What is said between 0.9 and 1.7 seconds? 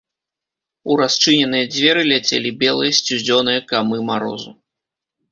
У расчыненыя